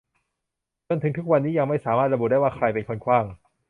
[0.87, 3.25] จนถึงทุกวันนี้ยังไม่สามารถระบุได้ว่าใครเป็นคนขว้าง